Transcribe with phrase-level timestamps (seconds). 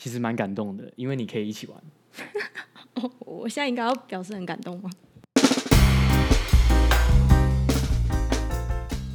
[0.00, 1.76] 其实蛮感动的，因为你可以一起玩。
[3.18, 4.88] 我现在应该要表示很感动吗？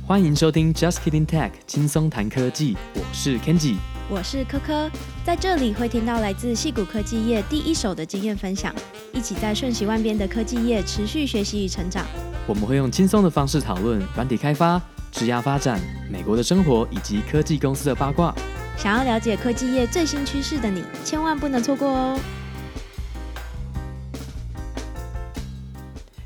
[0.05, 3.77] 欢迎收听 Just Kidding Tech，轻松谈科技，我是 Kenji，
[4.09, 4.91] 我是科科，
[5.23, 8.75] 在这里会听到来自戏谷科技业第一手的经验分享，
[9.13, 12.05] 一起在瞬息万变的科技业持续学习与成长。
[12.45, 14.81] 我们会用轻松的方式讨论软体开发、
[15.13, 15.79] 职涯发展、
[16.11, 18.35] 美国的生活以及科技公司的八卦。
[18.77, 22.19] 想要了解科技业最新趋势的你，千万不能错过哦！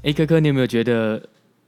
[0.03, 1.21] 哎，科科，你有没有觉得？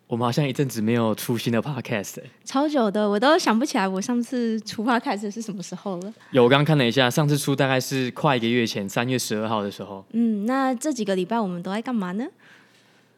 [0.07, 6.11] 我们好像一阵子没有出新的 podcast，超久的，我都想不起来我上次出 podcast 是什么时候了。
[6.31, 10.03] 有，我刚刚看了一下，上次出大概是快一个月前，三月十二号的时候。
[10.13, 12.25] 嗯，那这几个礼拜我们都在干嘛呢？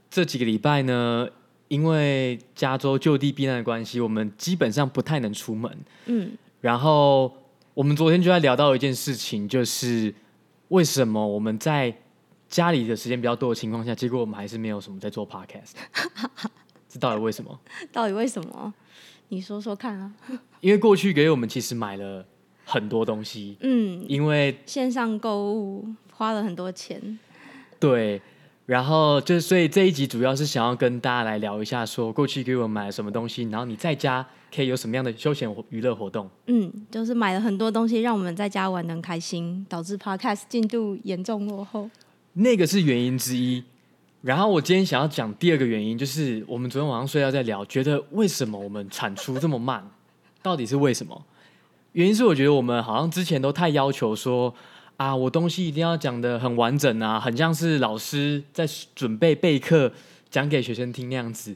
[0.09, 1.25] 这几个礼拜呢，
[1.69, 5.71] 因为加州就地避难的关系，我们基本上不太能出门。
[6.07, 7.33] 嗯，然后
[7.73, 10.13] 我们昨天就在聊到一件事情，就是
[10.69, 11.93] 为什么我们在
[12.49, 15.71] 家里的时间比较多的情况下，结果我们还是没有什么在做 podcast。
[16.89, 17.57] 这到底为什么？
[17.91, 18.73] 到底为什么？
[19.29, 20.11] 你说说看啊！
[20.59, 22.25] 因为过去给我们其实买了
[22.65, 27.17] 很多东西，嗯，因为线上购物花了很多钱，
[27.79, 28.21] 对，
[28.65, 36.29] 然后就所以这一集主要是想要跟大家来聊一下，说过去给我们买了什么东西，然后你在家可以有什么样的休闲娱乐活动？
[36.47, 41.89] 嗯，就是买了很多东西，让我们在家玩得很开心，导致 Podcast 进度严重落后，
[42.33, 43.63] 那个是原因之一。
[44.21, 49.83] 然后我今天想要讲第二个原因，就是我们昨天晚上睡觉在聊，觉得为什么我们产出这么慢？
[50.43, 51.25] 到底是为什么？
[51.93, 54.53] 原因是我觉得我们好像之前都太要求说
[54.97, 59.91] 啊，我东西一定要讲的很完整啊，很像是老师在准备备课
[60.29, 61.55] 讲给学生听那样子。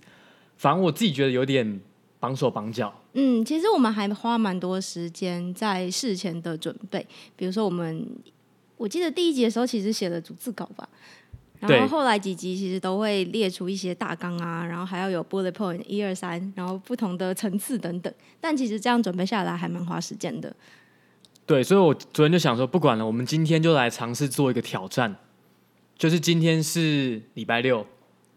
[0.58, 1.80] 反正我自己觉得有点
[2.26, 2.92] 绑手绑脚。
[3.14, 8.04] 嗯，其实我们还花蛮多时间在事前的准备，比如说我们，
[8.78, 10.90] 我记得第一集的时候其实写了逐字稿吧。
[11.60, 18.12] 然后后来几集其实都会列出一些大纲啊，然后还要有 bullet point 一二三，然后不同的层次等等。
[18.42, 20.54] 但其实这样准备下来还蛮花时间的。
[21.46, 25.16] 对，所以我昨天就想说，不管了，我们今天就来尝试做一个挑战，
[25.96, 27.86] 就是今天是礼拜六，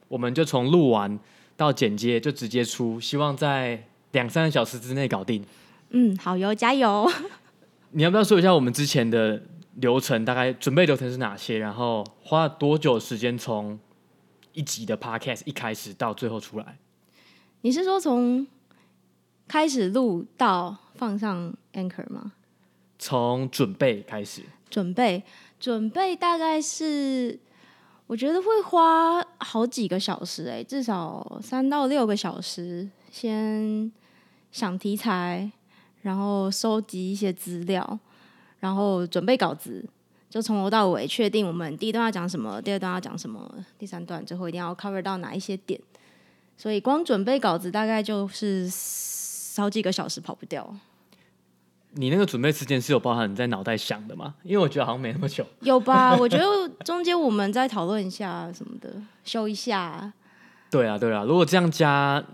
[0.09, 1.19] 我们就从录完
[1.59, 5.45] 到剪接就直接出，希望在两三个小时之内搞定。
[5.91, 7.07] 嗯，好哟，加油！
[7.93, 9.43] 你要不要说一下我们之前的？
[9.81, 11.57] 流程大概准备流程是哪些？
[11.57, 13.79] 然后花了多久时间从
[14.53, 16.79] 一集的 podcast 一开始到最后出来？
[17.61, 18.45] 你是说从
[19.47, 22.33] 开始录到放上 Anchor 吗？
[22.99, 25.23] 从准备开始，准备
[25.61, 27.39] 准备大概是
[28.09, 32.89] 我觉得会花好几个小时诶，至少三到六个小时。
[33.13, 33.93] 先
[34.51, 35.51] 想题材，
[36.03, 37.99] 然后收集一些资料。
[38.61, 39.89] 然后准备稿子，
[40.29, 43.49] 就从头到尾确定我们第一段要讲什么，第二段要讲什么，
[43.79, 45.81] 第三段最后一定要 cover 到哪一些点。
[46.57, 48.69] 所以光准备稿子大概就是
[49.59, 50.75] 好几个小时跑不掉。
[51.93, 54.35] 你那个准备时间是有包含你在脑袋想的吗？
[54.43, 55.47] 因为我觉得好像没那么久。
[55.61, 56.17] 有吧？
[56.21, 58.95] 我觉得中间我们再讨论一下什么的，
[59.25, 60.13] 修一下。
[60.71, 62.25] 对啊，对啊，如果这样加。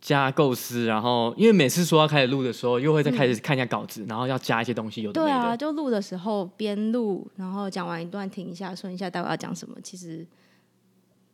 [0.00, 5.02] 加构思，然后因为每次说要开始录的时候，又会再开始看一下稿子，嗯、然后要加一些东西。
[5.02, 5.32] 有的没的。
[5.32, 9.76] 对啊，就录的时候边录，然后讲完一段停一下，说一下待会要讲什么。
[9.82, 10.24] 其实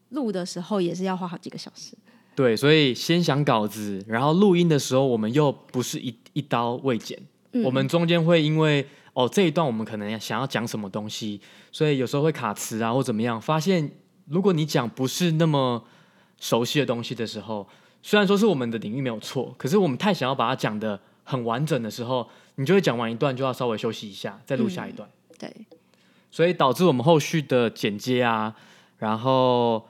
[0.09, 1.95] 录的时候也是要花好几个小时。
[2.35, 7.21] 对，所以先想稿子，然后录音的时候，我们又不是一一刀未剪，
[7.55, 11.41] 嗯、我们中间会因为哦这一段我们可能想要讲什么东西，
[11.73, 13.41] 所以有时候会卡词啊或怎么样。
[13.41, 13.91] 发现
[14.27, 15.85] 如果你讲不是那么
[16.39, 17.67] 熟悉的东西的时候。
[18.07, 25.09] 虽然说是我们的领域没有错，可是我们太想要把它讲的很完整的时候，你就会讲完一段就要稍微休息一下，再录下一段。
[25.09, 25.67] 嗯、对，
[26.31, 28.55] 所以导致我们后续的剪接啊，
[28.99, 29.89] 然后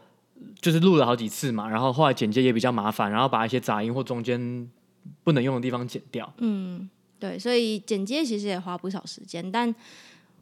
[0.61, 4.71] 就是录了好几次嘛，然后后来剪接也比较麻烦，然后把一些杂音或中间
[5.25, 6.33] 不能用的地方剪掉。
[6.39, 6.89] 嗯，
[7.19, 9.75] 对，所以剪接其实也花不少时间，但。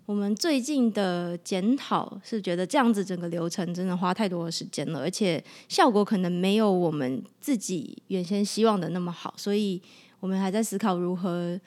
[0.05, 9.81] 我们最近的检讨是觉得这样子整个流程真的花太多的时间了，而且效果可能没有我们自己原先希望的那么好，所以
[10.19, 11.59] 我们还在思考如何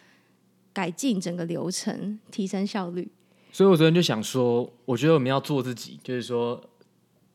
[0.73, 3.09] 改进整个流程，提升效率。
[3.53, 6.61] 所以我昨天就想说，我觉得我们要做自己，就是说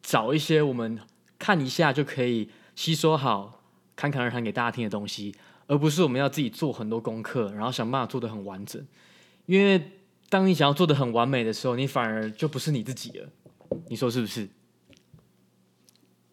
[0.02, 1.00] 找一些我们
[1.38, 3.59] 看一下就可以吸收好、
[4.00, 5.35] 侃侃而谈给大家听的东西，
[5.67, 8.85] 而不是我们要自己做很多功课，然后想办法做的很完整，
[9.47, 9.93] 因为。
[10.32, 13.29] 当你想要做的很完美的时候，你反而就不是你自己了。
[13.88, 14.49] 你说是不是？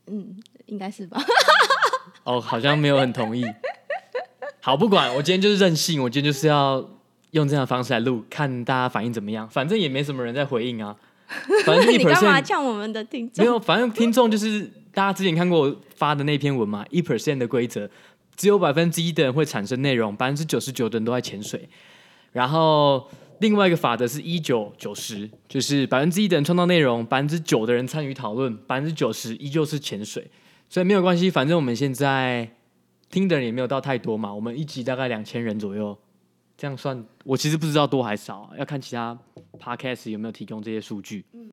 [0.06, 1.20] 嗯，应该是吧。
[2.24, 3.44] 哦，好像没有很同意。
[4.62, 6.88] 好，不管，我今天就是任性，我今天就是要
[7.32, 9.50] 用这样的方式来录，看大家反应怎么样。
[9.50, 10.96] 反正也没什么人在回应啊。
[11.66, 13.44] 反正 你干嘛呛我们的听众？
[13.44, 17.88] 没有，反正听众就是大家之前看过我发的那篇文嘛，一 percent 的规则，
[18.36, 21.70] 只有百分之一的人会产生内容，百分之九十九的人都在潜水。
[22.32, 23.08] 然后
[23.38, 30.28] 另外一个法则是一九九十，就是百分之一的人创造内容，百分之九的人参与讨论，百分之九十依旧是潜水。
[30.68, 32.50] 所以没有关系，反正我们现在
[33.12, 35.96] 听的人也没有到太多嘛，我们一集大概两千人左右。
[36.58, 39.16] 这样算，我其实不知道多还少，要看其他
[39.60, 41.24] podcast 有没有提供这些数据。
[41.34, 41.52] 嗯。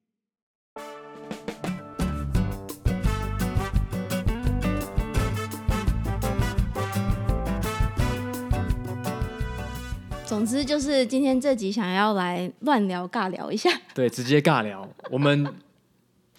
[10.35, 13.71] 总之就是今天这集想要来乱聊尬聊一下。
[13.95, 15.47] 对，直接尬聊，我们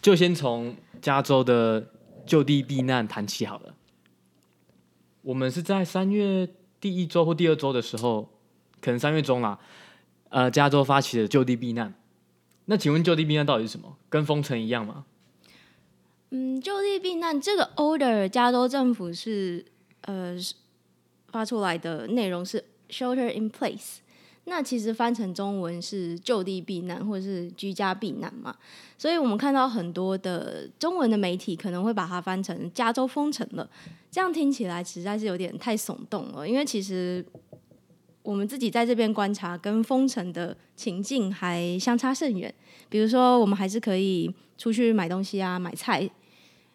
[0.01, 1.81] 就先从加州的
[2.25, 3.73] 就地避难谈起好了。
[5.21, 6.45] 我们是在三月
[6.81, 8.29] 第一周或第二周的时候。
[8.81, 9.57] 可能三月中啦，
[10.29, 11.91] 呃，加州发起的就地避难。
[12.65, 13.95] 那请问就地避难到底是什么？
[14.09, 15.05] 跟封城一样吗？
[16.31, 19.65] 嗯，就地避难这个 order，加州政府是
[20.01, 20.35] 呃
[21.29, 23.97] 发出来的内容是 shelter in place。
[24.45, 28.55] 那其实翻成中文是就地避难或者是居家避难嘛。
[28.97, 33.69] 所以我们看到很多的中文的媒体可能会把它翻成加州封城了，
[34.11, 37.25] 这样听起来实在是有点太耸动了，因为其实。
[38.25, 42.51] 我们自己在这边观察，跟封城的情境还相差甚远。
[42.89, 46.09] 比如说，我们还是可以出去买东西啊，买菜，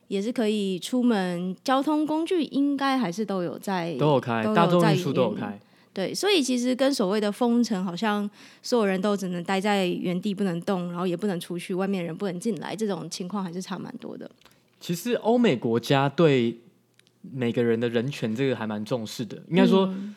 [0.06, 5.58] 也是可以出门，交通工具应该还是都有在，都有开，大众运输都有开。
[5.92, 8.28] 对，所以其实跟所谓的封城，好像
[8.62, 14.31] 所有人都只能待在原地不能动，然后也不能出去，外面人不能进来，这种情况还是差蛮多的。
[14.78, 16.58] 其实欧美国家对
[17.22, 19.87] 每个人的人权这个还蛮重视的，应该说。
[19.87, 20.16] 嗯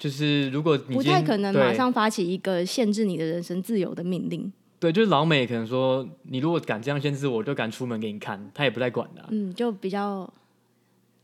[0.00, 9.28] 就是如果你不太可能马上发起一个限制你的人身自由的命令，对，就是老美可能说，你如果敢这样限制我，就敢出门给你看，他也不太管的啊。
[9.30, 10.32] 嗯，就比较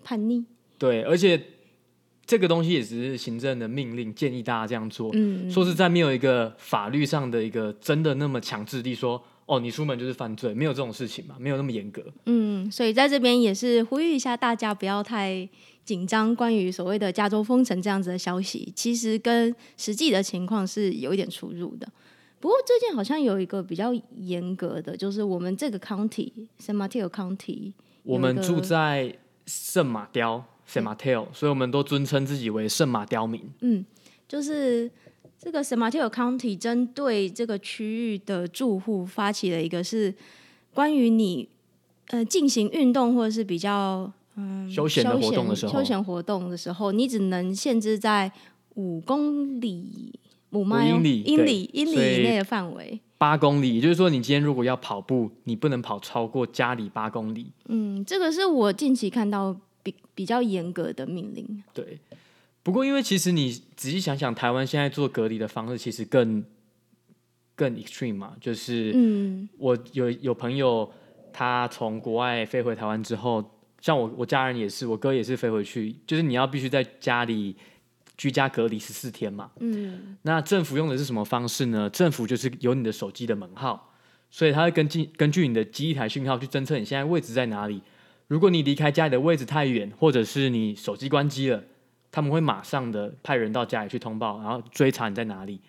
[0.04, 0.44] 叛逆。
[0.76, 1.42] 对，而且
[2.26, 5.10] 这个东西也只是行政的命令，建议大家这样做。
[5.14, 12.02] 嗯，说实在，没有一个法律上的一个真的那么强制力说，哦，你出门就是犯罪，没有这种事情嘛，没有那么严格。
[12.24, 15.48] 嗯，所以在这边也是呼吁一下大家，不要太。
[15.86, 21.86] 紧张，关于所谓的加州封城这样子的消息，其实跟实际的情况是有一点出入的。
[22.40, 33.42] 不过最近好像有一个比较严格的，就是我们这个 county，San Mateo County，我们住在圣马雕 San Mateo，所以我们都尊称自己为圣马刁民。
[33.60, 33.84] 嗯，
[34.28, 34.90] 就是
[35.38, 40.14] 这个 San Mateo County 针对这个区域的住户发起了一个是
[40.72, 41.48] 关于你
[42.08, 44.12] 呃进行运动或者是比较。
[44.38, 48.30] 嗯，休闲的活动的时候，休闲活动的时候，你只能限制在
[48.74, 50.12] 五公里、
[50.50, 53.00] 五英里、英里、英里以内的范围。
[53.16, 57.50] 八公里，也就是说，你今天如果要跑步，你不能跑超过家里八公里。
[57.68, 61.62] 嗯，这个是我近期看到比比较严格的命令。
[61.72, 61.98] 对，
[62.62, 66.44] 不过因为其实你仔细想想，台湾现在做隔离的方式其实更
[67.54, 70.92] 更 extreme 嘛，就是嗯，我有有朋友
[71.32, 73.52] 他从国外飞回台湾之后。
[73.78, 77.54] 像我，我家人也是，我哥也是飞回去，就是你要必须在家里
[78.16, 79.48] 居家隔离十四天嘛。
[79.60, 80.16] 嗯。
[80.22, 81.88] 那政府用的是什么方式呢？
[81.90, 83.94] 政府就是有你的手机的门号，
[84.28, 87.80] 所以他会根据根据你的基地台讯号去侦测你现在位置在哪里。
[88.28, 91.62] 如果你离开家里的位置太远，或者是你手机关机了，
[92.10, 95.60] 他们会马上的派人到家里去通报，然后追查你在哪里。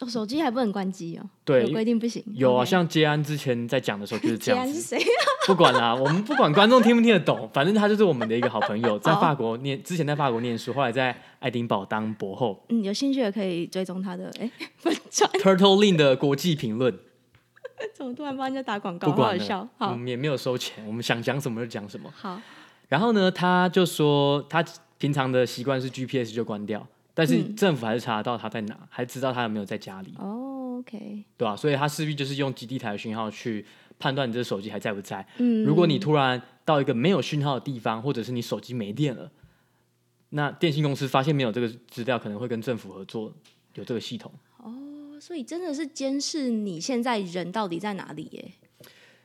[0.00, 1.28] 哦，手机还不能关机哦？
[1.44, 2.22] 对，有规定不行。
[2.34, 4.64] 有啊像接安之前在讲的时候就是这样？
[5.46, 12.64] 不管啦，我们不管观众听不听得懂，反正他就是我们的一个好朋友，在法国念，之前在法国念书，后来在爱丁堡当博后。
[12.68, 14.48] 嗯，有兴趣的可以追踪他的哎，
[15.10, 16.96] Turtle Link 的国际评论。
[17.94, 19.08] 怎么突然帮人家打广告？
[19.08, 19.68] 不管了，好笑。
[19.76, 22.12] 好，我们也没有收钱， 我们想讲什么就讲什么。
[22.14, 22.40] 好。
[22.88, 24.64] 然后呢，他就说他
[24.98, 30.14] 平常的习惯是 GPS 就关掉，但是政府还是查得到他在哪，嗯、还知道他有没有在家里。
[30.18, 30.54] 哦。
[30.78, 31.56] OK，对吧、啊？
[31.56, 33.66] 所以他势必就是用基地台的讯号去
[33.98, 35.26] 判断你这个手机还在不在。
[35.38, 39.28] 嗯，如果你突然到一个没有讯号的地方，或者是你手机没电了，
[40.28, 43.32] 那电信公司发现没有这个资料，可能会跟政府合作，
[43.74, 44.32] 有这个系统。
[45.18, 48.52] 哦，所以真的是监视你现在人到底在哪里耶？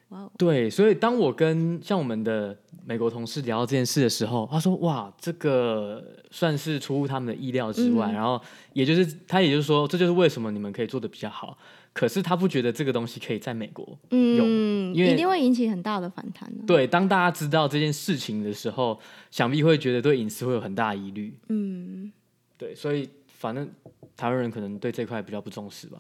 [0.10, 0.32] 哇，Wow.
[0.38, 8.12] 对，所以当我跟像我们的美国同事聊到这件事的时候，他说：“哇，这个算是出乎他们的意料之外。
[8.12, 8.42] 嗯”然后，
[8.74, 11.58] 也就是他，也就是说，这就是为什么你们可以做的比较好。
[11.94, 16.52] 可是他不觉得这个东西可以在美国用，嗯，因为一定会引起很大的反弹。
[16.66, 21.38] 对，当大家知道这件事情的时候，想必会觉得对隐私会有很大疑虑。
[21.50, 22.12] 嗯，
[22.58, 23.08] 对，所以
[23.44, 23.70] 反正
[24.16, 26.00] 台湾人可能对这块比较不重视吧，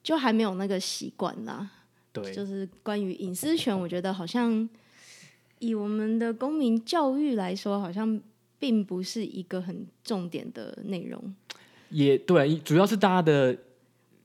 [0.00, 1.68] 就还没有那个习惯啦。
[2.12, 4.68] 对，就是关于隐私权，我觉得好像
[5.58, 8.20] 以我们的公民教育来说，好像
[8.60, 11.34] 并不是一个很重点的内容。
[11.90, 13.58] 也对，主要是大家的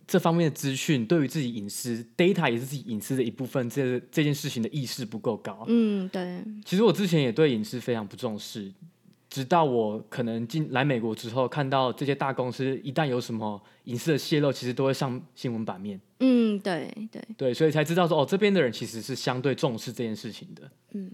[0.05, 5.65] 这方面的资讯，对于自己隐私 data 也是自己隐私的一部分，这这件事情的意识不够高。
[5.67, 6.43] 嗯，对。
[6.63, 8.71] 其实我之前也对隐私非常不重视。
[9.31, 15.97] 直到我可能进来美国之后，看到这些大公司一旦有什么隐私的泄露，其实都会上新闻版面。
[16.19, 20.69] 嗯，对对对，所以才知道说哦，这边的人其实是相对重视这件事情的。
[20.91, 21.09] 嗯，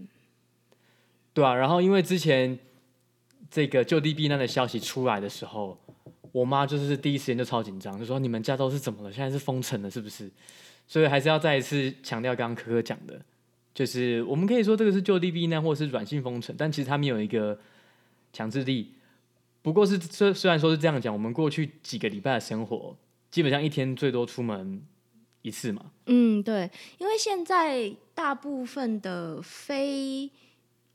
[1.32, 1.54] 对啊。
[1.54, 2.58] 然后因为之前
[3.48, 5.78] 这个就地避难的消息出来的时候，
[6.32, 9.12] 我妈就是第一时间就超紧张，就说你们加州是怎么了？
[9.12, 10.28] 现在是封城了，是不是？
[10.88, 13.20] 所以还是要再一次强调刚刚可可讲的，
[13.72, 17.56] 就是我们可以说这个是就地避难或者是软性封城，但其实他们有一个。
[18.38, 18.92] 强制力，
[19.62, 22.96] 不过是虽虽然说是这样讲，我们过去几个礼拜的生活，
[23.32, 24.80] 基本上一天最多出门
[25.42, 25.90] 一次嘛。
[26.06, 30.30] 嗯，对，因为现在大部分的非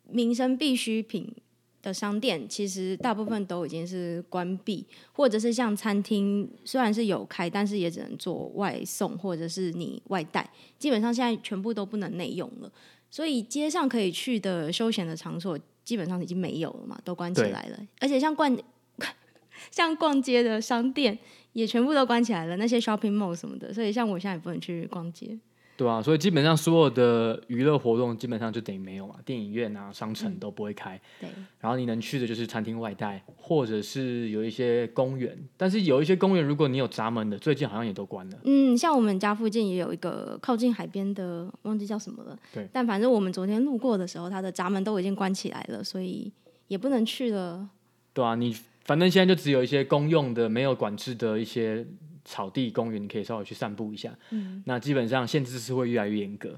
[0.09, 1.35] 民生必需品
[1.81, 12.71] 的商店，其实大部分都已经是关闭，或者是像餐厅，虽然是有开，但是也只能做外送或者是你外带，基本上现在全部都不能内用了。
[13.11, 15.59] 所以街上可以去的休闲的场所。
[15.83, 17.79] 基本上已经没有了嘛，都关起来了。
[17.99, 18.57] 而且像逛
[19.71, 21.17] 像逛街的商店
[21.53, 23.73] 也全部都关起来了，那些 shopping mall 什么的。
[23.73, 25.37] 所以像我现在也不能去逛街。
[25.83, 30.95] 对啊，所以基本上所有的娱乐活动基本上就等于没有嘛，电影院啊、商城都不会开。
[30.95, 31.29] 嗯、对。
[31.59, 35.37] 然后你能去的就是餐厅外带，或者是有一些公园。
[35.57, 38.37] 但是有一些公园，如果你有闸门的，最近好像也都关了。
[38.45, 42.39] 嗯，像我们家附近也有一个靠近海边的，忘记叫什么了。
[42.53, 42.65] 对。
[42.71, 46.31] 但反正我们昨天路过的时候，它的闸门都已经关起来了，所以
[46.69, 47.67] 也不能去了。
[48.13, 51.85] 对啊，你反正现在就只有一些公用的、没有管制的一些。
[52.25, 54.17] 草地公园，你可以稍微去散步一下。
[54.29, 56.57] 嗯，那基本上限制是会越来越严格。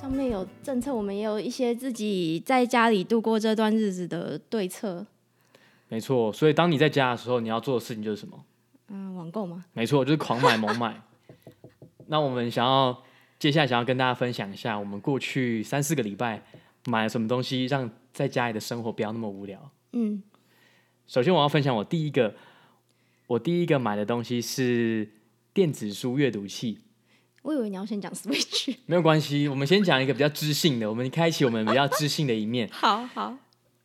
[0.00, 5.04] 上面有政策，我们也有一些自己在家里度过这段日子的对策。
[5.88, 8.44] 没错，所以当你在家的时候，你要做的事情就是什么？
[8.88, 9.64] 嗯，网购吗？
[9.72, 11.02] 没错，就是狂买猛买。
[12.06, 13.02] 那我们想要。
[13.42, 16.40] 接下来想要跟大家分享一下，我们过去三四个礼拜
[16.86, 19.72] 买了什么东西，让在家里的生活不要那么无聊。
[19.94, 20.22] 嗯，
[21.08, 22.36] 首先我要分享我第一个，
[23.26, 25.10] 我第一个买的东西是
[25.52, 26.78] 电子书阅读器。
[27.42, 28.76] 我以为你要先讲 Switch。
[28.86, 32.68] 没有关系，我们先讲一个比较知性的，我们开启我们比较知性的一面。
[32.70, 33.36] 好 好。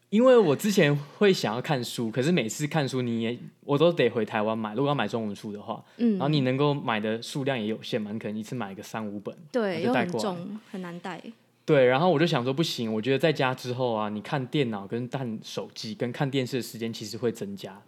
[0.10, 4.74] 因为我之前会想要看书，可是每次看书你也我都得回台湾买。
[4.74, 11.22] 如果要买中文书的话，嗯，然后你能够买的数量也有限嘛，你可能一次买个三五本，对，又很重，很难带。
[11.66, 17.82] 对，然后我就想说不行，我觉得在家之后啊，你看电脑跟看手机跟看电视的时间其实会增加，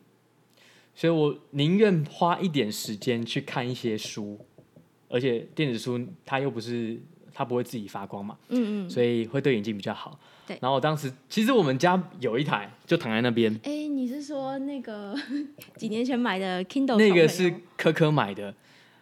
[0.94, 4.38] 所以我宁愿花一点时间去看一些书，
[5.08, 7.00] 而且电子书它又不是
[7.40, 10.20] 它不会自己发光嘛，嗯嗯，所以会对眼睛比较好。
[10.46, 13.50] 对然后我当时其实我们家有一台，就躺在那边。
[13.64, 15.16] 哎，你是说那个
[15.78, 16.98] 几年前买的 Kindle？
[16.98, 18.54] 那个是柯柯买的，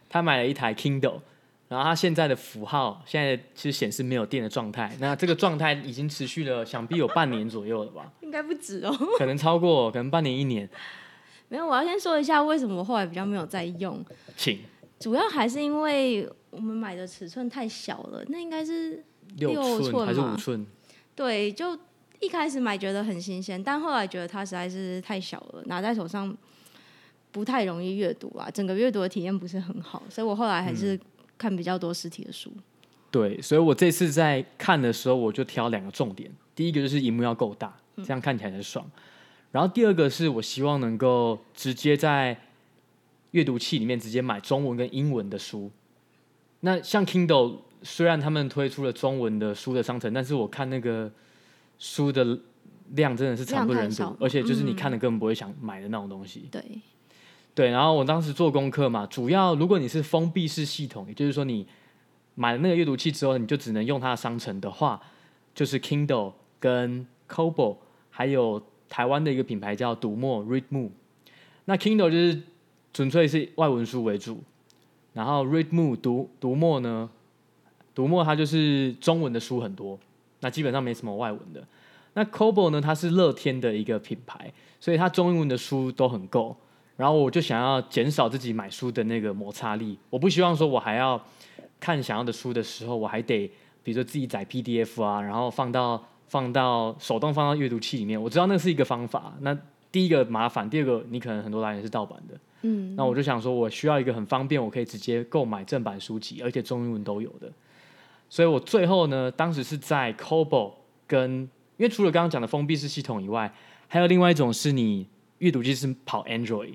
[0.08, 1.20] 他买了一台 Kindle，
[1.67, 4.96] 然后他现在的符号现在其实显示没有电的状态。
[5.00, 8.12] 那这个状态已经持续了，想必有半年左右了吧？
[8.22, 10.70] 应该不止哦，可能超过，可能半年一年。
[11.50, 14.06] 没有，我要先说一下为什么我后来比较没有在用。
[14.36, 14.60] 请。
[15.00, 19.03] 主要还是因为我们买的尺寸太小了，那应该是
[19.37, 20.65] 六寸还是五寸？
[21.15, 21.77] 对，就
[22.19, 26.35] 一开始买觉得很新鲜，但后来觉得它实在是太小了，拿在手上
[27.31, 30.99] 不太容易阅读啊，整个阅读的体验不是很好，所以我后来还是
[31.37, 32.51] 看比较多实体的书。
[32.55, 32.63] 嗯。
[33.09, 38.85] 对，所以我这次在看的时候，我就挑两个重点，第一个就是荧幕要够大，这样看起来很爽。
[38.95, 39.01] 嗯。
[39.51, 42.37] 然后第二个是我希望能够直接在
[43.31, 45.71] 阅读器里面直接买中文跟英文的书。
[46.59, 47.59] 那像 Kindle。
[47.83, 51.09] 虽然他们推出了中文的书的商城，但是我看那个
[51.77, 52.37] 书的
[52.95, 56.49] 量真的是惨不忍睹，而且就是你看了根本不会想买的那种东西。
[56.51, 56.61] 对，
[57.53, 57.69] 对。
[57.69, 61.67] 然后我当时做功课嘛，主要如果你是封闭式系统，也就是说你
[62.33, 64.99] 买了那个阅读器之后，你就只能用它的商城的话，
[65.53, 67.77] 就是 Kindle 跟 Kobo，
[68.09, 70.89] 还有台湾的一个品牌叫读墨 Readmoo。
[71.65, 72.41] 那 Kindle 就是
[72.91, 74.43] 纯粹是外文书为主，
[75.17, 77.09] 然后 Readmoo 读读墨呢。
[77.95, 79.97] 读墨它就是中文的书很多，
[80.41, 81.67] 那基本上没什么外文的。
[82.13, 86.55] 那 Kobo 呢，它是乐天的一个品牌，所以它中英文的书都很够。
[86.95, 91.19] 然后我就想要减少自己买书的那个摩擦力，我不希望说我还要
[91.79, 93.47] 看想要的书的时候，我还得
[93.81, 98.21] 比如说自己载 PDF 啊，然后放到放到手动放到阅读器里面。
[98.21, 99.33] 我知道那是一个方法。
[99.39, 99.57] 那
[99.91, 102.36] 第一个麻烦，第二个你可能很多来源是盗版的。
[102.61, 107.51] 嗯，那我就想说，我需要一个很方便，我可以直接购买正版书籍，而且中英文都有的。
[108.29, 110.73] 所以我最后呢，当时是在 Kobo
[111.05, 111.41] 跟，
[111.77, 113.53] 因为除了刚刚讲的封闭式系统以外，
[113.87, 116.73] 还有另外一种是你阅读器是跑 Android，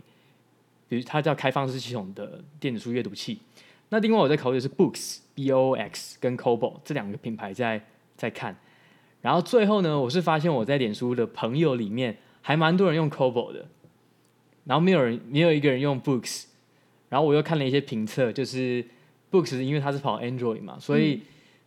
[0.88, 3.40] 比如它叫开放式系统的电子书阅读器。
[3.90, 7.84] 那另外我在考虑的是 Books B O X 跟 Kobo 这两个品牌在
[8.16, 8.56] 在看。
[9.20, 13.66] 然后最后呢，我是发现我在脸书的朋友里面还蛮多人用 Kobo 的。
[14.64, 16.44] 然后没有人，没有一个人用 Books，
[17.08, 18.84] 然后我又看了一些评测，就是
[19.30, 21.20] Books 因为它是跑 Android 嘛，所以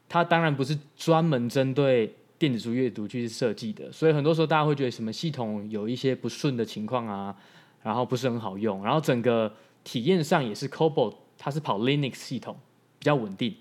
[0.08, 7.36] 它当然不是专门针对电子书阅读去设计的，所以很多时候大家会觉得什么系统有一些不顺的情况啊，
[7.84, 9.52] 然后不是很好用，然后整个
[9.84, 12.58] 体验上也是 c o b o 它是跑 Linux 系统
[12.98, 13.54] 比较稳定，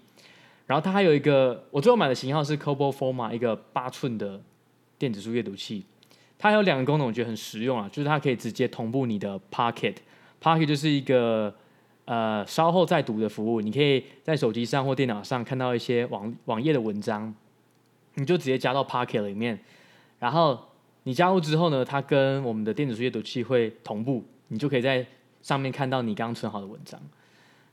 [0.66, 4.40] 然后它还有一个我最后买的型号是 c o b o Forma 一个八寸的
[4.98, 5.84] 电子书阅读器。
[6.38, 11.54] 它有两个功能，我觉得很实用啊，就是它可以直接同步你的 Pocket，Pocket 就是一个
[12.04, 17.34] 呃稍后再读的服务，你可以在手机上或电脑上看到一些网网页的文章，
[18.14, 19.58] 你就直接加到 Pocket 里面，
[20.18, 20.58] 然后
[21.04, 25.06] 你加入之后呢，它跟我们的电子书阅读器会同步，你就可以在
[25.40, 27.00] 上面看到你刚存好的文章。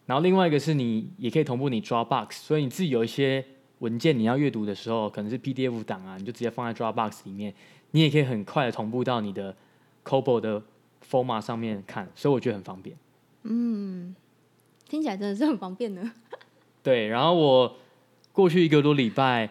[0.05, 3.43] 然后另外一个是你也可以同步你 Dropbox，所以你自己有一些
[3.79, 7.53] 文件你要阅读的时候，可能是 PDF 档啊，你就直接放在 Dropbox 里面。
[7.91, 9.51] 你也可以很快的同步到你的
[10.05, 10.61] c o b o 的
[11.09, 12.95] Format 上面看，所以我觉得很方便。
[13.43, 14.15] 嗯，
[14.87, 16.11] 听起来真的是很方便呢。
[16.81, 17.77] 对，然后我
[18.31, 19.49] 过去一个多礼拜，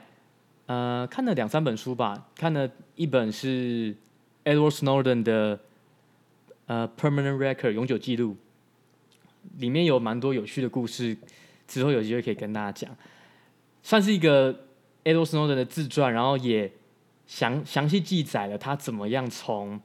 [0.67, 3.95] 呃，看了两三本书吧，看了一本是
[4.45, 5.61] Edward Snowden 的
[6.67, 8.37] 呃 Permanent Record 永久记录，
[9.59, 11.17] 里面有蛮多有趣的故事，
[11.69, 12.97] 之后有机会可以跟大家讲，
[13.83, 14.53] 算是一个
[15.05, 16.73] Edward Snowden 的自传，然后也。
[17.31, 19.81] 详详细记载了他怎么样从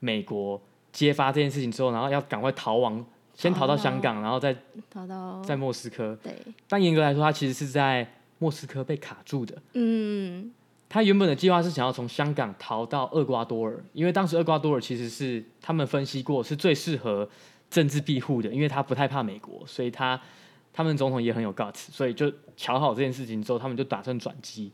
[0.00, 0.60] 美国
[0.92, 3.02] 揭发这件事情之后，然后要赶快逃亡，
[3.34, 4.54] 先逃到香港，然后再
[4.90, 6.14] 逃到在莫斯科。
[6.22, 6.30] 对，
[6.68, 8.06] 但严格来说，他其实是在
[8.38, 9.56] 莫斯科被卡住的。
[9.72, 10.52] 嗯，
[10.90, 17.26] 他原本的计划是想要从香港逃到厄瓜多尔，因为当时厄瓜多尔其实是他们分析过是最适合
[17.70, 20.20] 政治庇护的，因为他不太怕美国，所以他
[20.70, 24.70] 他们总统也很有 guts，所以就瞧好这件事情之后，他们就打算转机。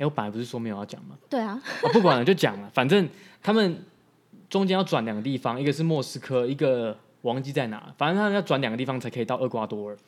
[0.00, 1.14] 哎，我本来不是说没有要讲吗？
[1.28, 2.70] 对啊，哦、不管了，就讲了。
[2.72, 3.06] 反正
[3.42, 3.84] 他们
[4.48, 7.92] 中间要转两个地方，一个是莫斯科，一个忘记在哪。
[7.98, 9.98] 反正他们要转两个地方才可以到厄瓜多尔。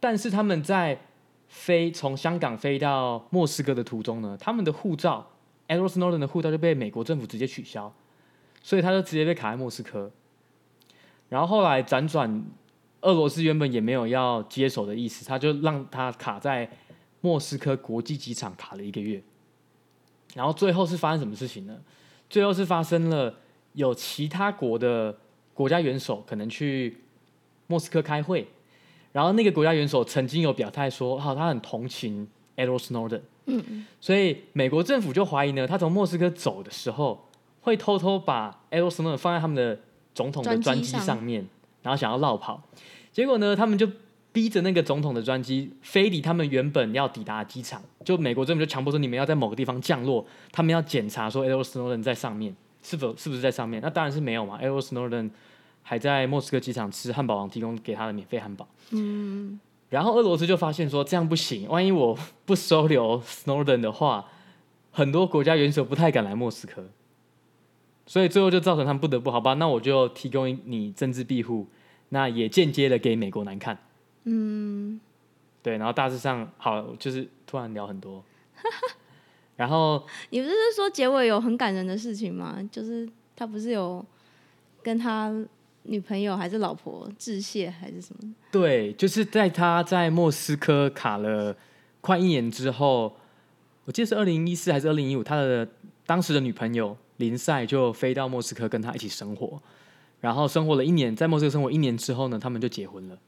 [0.00, 0.98] 但是他们在
[1.46, 5.28] 飞从香港飞到莫斯科的途中呢，他们的护照
[5.68, 7.92] ，Edward Snowden 的护照就被美国政府直接取消，
[8.62, 10.10] 所以他就直接被卡在莫斯科。
[11.28, 12.42] 然后后来辗转，
[13.02, 16.66] 俄罗斯原本也没有要接手的意思，他就让他卡在。
[17.20, 19.18] 莫斯科国际机场卡了一个月，
[20.34, 21.76] 然后最后是发生什么事情呢？
[22.28, 23.34] 最后是发生了
[23.72, 25.16] 有其他国的
[25.52, 26.98] 国家元首可能去
[27.66, 28.46] 莫斯科开会，
[29.12, 37.28] 然后那个国家元首曾经有表态说，好，他很同情 Edward Snowden，嗯，所以美国政府就怀疑呢，他从莫斯科走的时候
[37.60, 39.78] 会偷偷把 Edward Snowden 放在他们的
[40.14, 41.46] 总统的专机上面，
[41.82, 42.62] 然后想要绕跑，
[43.12, 43.88] 结果呢，他们就。
[44.34, 54.58] 逼着那个总统的专机飞离他们原本要抵达的机场，就美国政府就强迫说，你们要在某个地方降落，他们要检查说 Edward Snowden 在上面是否是不是在上面，那当然是没有嘛。
[54.60, 55.30] Edward Snowden
[55.84, 58.66] 还在莫斯科机场吃汉堡王提供给他的免费汉堡。
[58.90, 64.26] 嗯，然后俄罗斯就发现说这样不行，万一我不收留 Snowden 的话，
[64.90, 66.84] 很多国家元首不太敢来莫斯科，
[68.04, 71.68] 所以最后就造成他们不得不好吧，那我就提供你政治庇护，
[72.08, 73.78] 那也间接的给美国难看。
[74.24, 75.00] 嗯，
[75.62, 78.24] 对，然后大致上好，就是突然聊很多，
[79.56, 82.58] 然后 你不是说结尾有很感人的事情吗？
[82.72, 84.04] 就是他不是有
[84.82, 85.32] 跟他
[85.84, 88.34] 女朋友还是老婆致谢还是什么？
[88.50, 91.54] 对，就是在他在莫斯科卡了
[92.00, 93.14] 快一年之后，
[93.84, 95.68] 我记得是二零一四还是二零一五，他的
[96.06, 99.60] 当时的女朋友林赛就飞到莫斯科跟他一起生活，
[100.20, 103.18] 然后生活了一年，在莫斯科生活一年之后呢，他们就结婚了。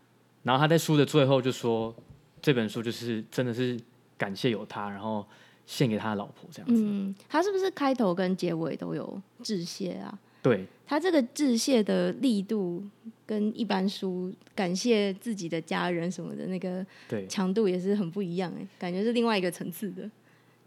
[0.46, 1.92] 然后他在书的最后就说，
[2.40, 3.76] 这本书就是真的是
[4.16, 5.26] 感谢有他，然后
[5.66, 6.80] 献给他的老婆这样子。
[6.86, 10.16] 嗯，他是不是开头跟结尾都有致谢啊？
[10.40, 12.80] 对，他这个致谢的力度
[13.26, 20.08] 跟一般书感谢自己的家人什么的那个对强度也是很不一样哎，感觉是另外一个层次的。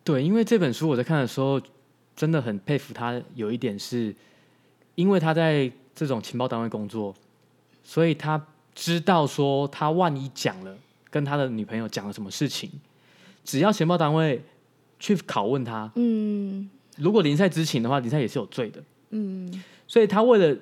[0.04, 1.62] 对，因为这本书我在看的时候
[2.18, 4.14] 真的很佩服他，有一点是
[4.96, 7.16] 因为他在这种情报单位工作，
[7.82, 8.46] 所以他。
[8.80, 10.74] 知道说他万一讲了，
[11.10, 12.72] 跟他的女朋友讲了什么事情，
[13.44, 14.42] 只要情报单位
[14.98, 20.58] 去拷问他，嗯，如果林赛知情的话，林赛也是有罪的，嗯，所以他为了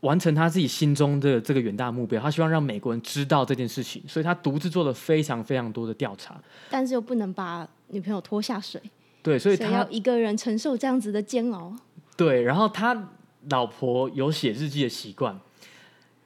[0.00, 8.82] 完成他自己心中的这个远大目标，他希望让美国人知道这件事情，所以他独自做了非常非常多的调查，但是又不能把女朋友拖下水，
[9.22, 11.72] 对，所以他要一个人承受这样子的煎熬，
[12.16, 13.10] 对，然后他
[13.50, 15.38] 老婆有写日记的习惯。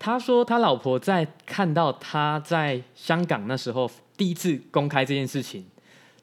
[0.03, 5.67] 他说，他老婆在看到他在香港那时候第一次公开这件事情，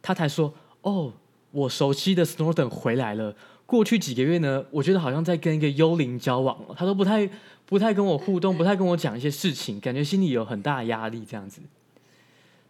[0.01, 1.13] 他才说：“哦，
[1.51, 3.35] 我熟悉的 Snowden 回来了。
[3.67, 6.75] 过去几个月呢，我觉得好像在跟一个幽灵交往了。
[6.75, 7.29] 他都不太
[7.67, 11.61] 不太跟我互动，不太跟我讲一些事情，感觉心里有很大的压力，这样子。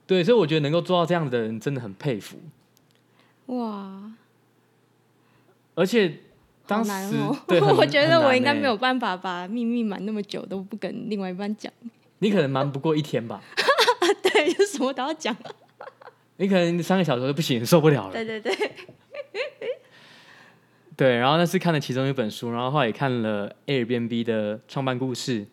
[0.06, 2.38] 对，所以我觉得能够做到这样子的人真的很佩服。
[3.46, 4.12] 哇！
[5.74, 6.20] 而且。
[6.68, 11.72] 当时，哦、对， 我觉得我应该没有办法把秘密瞒那么久都不跟另外一半讲。
[12.20, 13.42] 你可能瞒不过一天吧？
[14.22, 15.36] 对，就什么都要讲。
[16.38, 18.14] 你可能三个小时都不行，受不了了。
[18.14, 18.54] 对对对。
[20.98, 25.46] 对，然后那是看了其中一本书，然后后来也看了 Airbnb 的创办故事。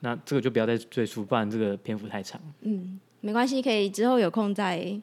[0.00, 2.40] 那这个就不要再赘述，不然这个篇幅太长。
[2.60, 5.00] 嗯，没关系，可以之后有空再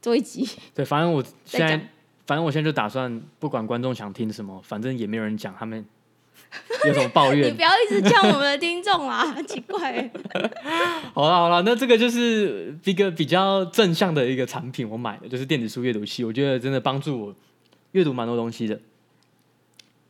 [0.00, 0.48] 做一集。
[0.74, 1.88] 对，反正我现在。
[2.26, 5.84] 反正我现在就打算，不管观众想听什么，反正也没有人讲，他们
[6.86, 7.48] 有什么抱怨。
[7.48, 10.10] 你不要一直叫我们的听众啦， 奇怪。
[11.12, 17.34] 好了好了，那这个就是一个比较正向的一个产品，我买的就是电子书阅读器，我觉得真的帮助我
[17.90, 18.78] 阅读蛮多东西的。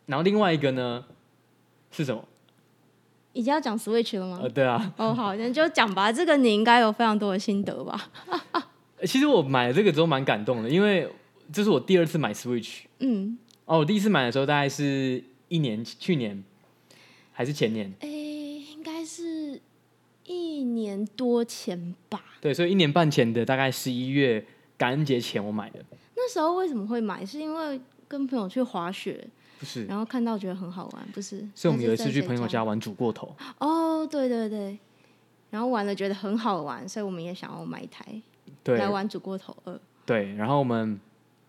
[0.07, 1.05] 然后另外一个呢
[1.91, 2.23] 是什么？
[3.33, 4.39] 已经要讲 Switch 了吗？
[4.43, 4.93] 呃，对啊。
[4.99, 6.13] 哦，好，那就讲吧。
[6.13, 8.11] 这个你应该有非常多的心得吧？
[9.07, 11.09] 其实我买了这个之后蛮感动的，因为。
[11.53, 12.81] 这是我第二次买 Switch。
[13.01, 13.39] 嗯。
[13.65, 16.43] 哦，我第一次买的时候大概是一年，去年
[17.33, 17.93] 还是前年？
[18.01, 19.61] 诶，应该是
[20.25, 22.21] 一年多前吧。
[22.41, 24.45] 对，所以一年半前的大概十一月
[24.77, 25.79] 感恩节前我买的。
[26.17, 27.25] 那时候为什么会买？
[27.25, 29.25] 是因为跟朋友去滑雪？
[29.61, 29.85] 不是。
[29.87, 31.39] 然后看到觉得很好玩，不是？
[31.55, 33.35] 所以我们有一次去朋友家玩煮过头。
[33.59, 34.77] 哦，对对对。
[35.51, 38.05] 然后玩了觉得很好玩，所以我们也想要买一台，
[38.65, 39.81] 对，来玩煮过头二。
[40.05, 40.99] 对，然后我们。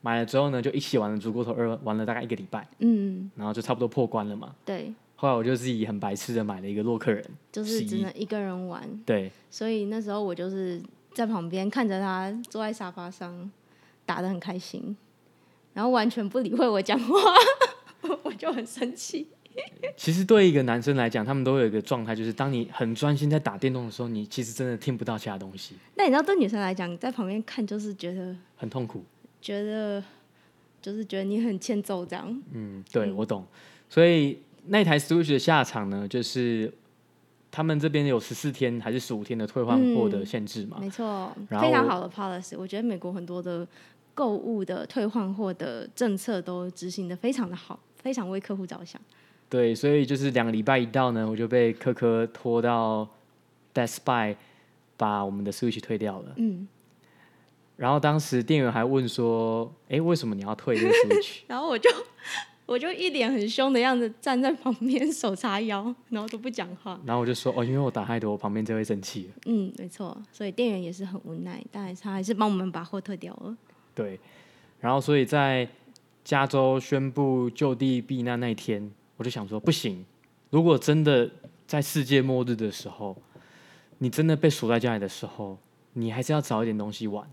[0.06, 4.54] 买了之后呢，就一起玩了《煮过头二》，玩了大概一个礼拜，嗯，然后就差不多破关了嘛。
[4.66, 4.94] 对。
[5.16, 8.84] 后来我就自己很白痴的买了一个洛克人，就是只能一个人玩。
[9.06, 9.32] 对。
[9.50, 10.82] 所以那时候我就是
[11.14, 13.50] 在旁边看着他坐在沙发上
[14.06, 14.94] 打的很开心，
[15.74, 17.18] 然后完全不理会我讲话，
[18.24, 19.30] 我就很生气。
[19.96, 25.76] 其实对一个男生来讲，他们都有一个状态，就是当你很专心在打电动的时候，你其实真的听不到其他东西。
[25.96, 29.06] 那你知道对女生来讲，在旁边看就是觉得很痛苦。
[29.44, 30.02] 觉得
[30.82, 32.42] 就是觉得你很欠揍这样。
[32.54, 33.46] 嗯，对，我懂。
[33.90, 36.74] 所以那台 Switch 的下场呢，就是
[37.52, 40.78] 他们这边有十四天还是十五天的退换货的限制嘛？
[40.80, 42.56] 嗯、没错，非常好的 policy。
[42.58, 43.68] 我觉得美国很多的
[44.16, 49.00] 购物的退换货的政策都执行的非常的好，非常为客户着想。
[49.50, 53.08] 对，所以就是两个礼拜一到呢，我就被柯柯拖到
[53.74, 54.36] Best Buy
[54.98, 56.34] 把我们的 Switch 退掉了。
[56.38, 56.68] 嗯。
[57.76, 61.90] 然后当时店员还问说：“哎，为什么你要退这个 Switch？” 然后我就
[62.66, 67.00] 我就一脸很凶的样子站在旁边手叉腰，然后都不讲话。
[67.04, 73.58] 然后我就说：“哦，因为我打太多，我旁边就会生气了。”嗯，没错，所以店员也是很无奈，但是他还是帮我们把货退掉了。
[73.94, 74.20] 对，
[74.80, 75.68] 然后所以在
[76.24, 80.06] 加州宣布就地避难那一天，我就想说：不行，
[80.52, 81.30] 如果真的
[81.68, 83.18] 在世界末日的时候，
[83.98, 85.58] 你真的被锁在家里的时候，
[85.94, 87.28] 你还是要找一点东西玩。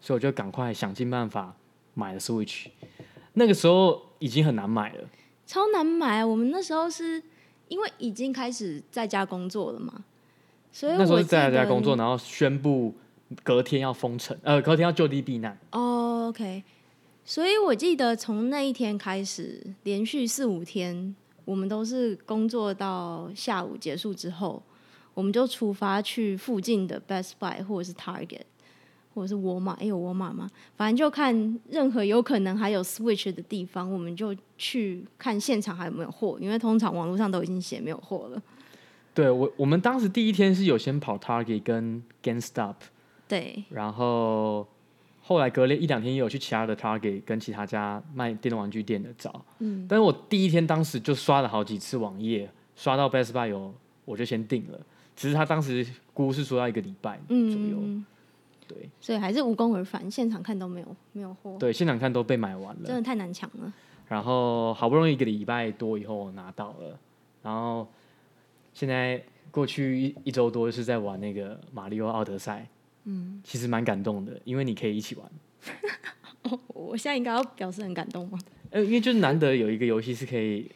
[0.00, 1.54] 所以我就赶快想尽办法
[1.94, 2.66] 买了 Switch，
[3.34, 5.08] 那个时候已经很难买了，
[5.46, 6.24] 超难买。
[6.24, 7.22] 我们那时候是
[7.68, 10.04] 因为已经开始在家工作了嘛，
[10.72, 12.94] 所以我那时候是在家工作，然后宣布
[13.42, 15.58] 隔天要封城，呃，隔天要就地避难。
[15.72, 16.64] 哦，OK。
[17.24, 24.60] 所以我记得从那一天开始，连续四五天，我们都是工作到下午结束之后，
[25.14, 28.42] 我们就出发去附近的 Best Buy 或者是 Target。
[29.14, 30.48] 或者是沃尔玛，有沃尔玛吗？
[30.76, 38.42] 反正就看任何有可能还有 Switch 的地方，我们就去看现场还有没有货，因为通常网络上都已经写没有货了。
[39.12, 42.76] 对，我，我们当时第一天是有先跑 Target 跟 GameStop，
[43.26, 44.66] 对，然后
[45.20, 54.80] 后来隔了一两天也有去其他的 Target 跟其他家卖电动玩具店的找，嗯，但是我第一天当时就刷了好几次网页，刷到 Best Buy 有，我就先定了，
[55.16, 57.76] 只是他当时估是说要一个礼拜左右。
[57.80, 58.06] 嗯
[58.72, 61.56] 对，所以还是无功而返，现场看都没有没有货。
[61.58, 63.72] 对，现场看都被买完了，真的太难抢了。
[64.06, 66.96] 然后好不容易一个礼拜多以后我拿到了，
[67.42, 67.88] 然后
[68.72, 72.68] 现在过去一一周多是在玩那个马里奥奥德赛，
[73.04, 75.28] 嗯，其实蛮感动的，因为你可以一起玩。
[76.44, 78.38] 哦，我现在应该要表示很感动吗？
[78.70, 80.70] 呃，因为就是难得有一个游戏是可以，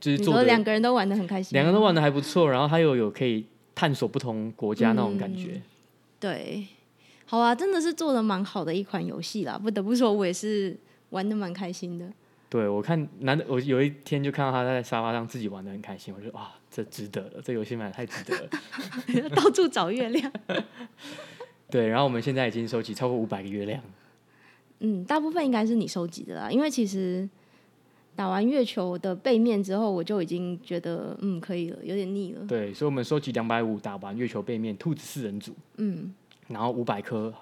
[0.00, 5.52] 就是做两个人都玩的很开心，两个人都玩的还不错，然后还有有可以探索不同国家那种感觉。
[5.54, 5.62] 嗯、
[6.20, 6.66] 对，
[7.30, 10.74] 好啊，真的是做的蛮好的一款游戏啦，不得不说，我也是
[11.10, 12.10] 玩的蛮开心的。
[12.48, 18.34] 对，我看难得，我有一天就看到他在沙发上自己玩的很开心，我就哇，这值得了，这游戏买得太值得
[19.22, 20.32] 了， 到处找月亮。
[21.68, 23.78] 对，然后我们现在已经收集超过五百个月亮。
[24.80, 27.28] 嗯，大部分应该是你收集的啦，因为其实
[28.16, 32.40] 打完月球的背面之后，我就已经觉得嗯可以了，有点腻了。
[32.46, 36.14] 对，所以我们收集两百五，打完月球背面，兔子四人组，嗯，
[36.48, 37.32] 然后五百颗，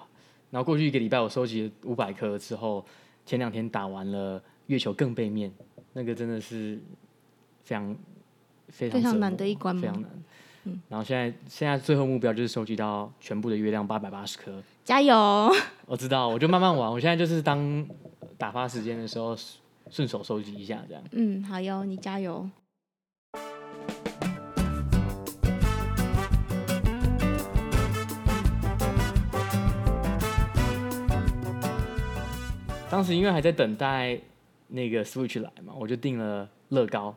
[0.51, 2.85] 然后过去一个礼拜我收集五百颗之后，
[3.25, 5.51] 前两天打完了月球更背面，
[5.93, 6.79] 那个真的是
[7.63, 7.95] 非常
[8.67, 9.81] 非常非常难的一关吗？
[9.81, 10.11] 非常难。
[10.65, 14.61] 嗯，然后现在现在最后目标就是收集到全部的月亮八百八十颗。
[14.83, 15.49] 加油！
[15.87, 16.91] 我知道，我就慢慢玩。
[16.91, 17.85] 我现在就是当
[18.37, 19.35] 打发时间的时候，
[19.89, 21.03] 顺手收集一下这样。
[21.11, 22.49] 嗯，好哟，你加油。
[32.97, 34.19] 当时因为还在等待
[34.69, 37.13] 那个 Switch 来嘛，我就订了乐高，